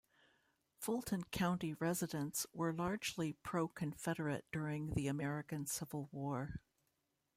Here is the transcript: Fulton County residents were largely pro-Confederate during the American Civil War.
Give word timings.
Fulton 0.79 1.25
County 1.25 1.75
residents 1.75 2.47
were 2.55 2.73
largely 2.73 3.33
pro-Confederate 3.33 4.45
during 4.51 4.95
the 4.95 5.05
American 5.07 5.67
Civil 5.67 6.09
War. 6.11 6.59